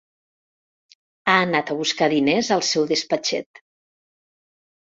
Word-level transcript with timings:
Ha 0.95 1.35
anat 1.41 1.69
a 1.69 1.77
buscar 1.81 2.09
diners 2.15 2.51
al 2.57 2.65
seu 2.71 2.91
despatxet. 2.93 3.63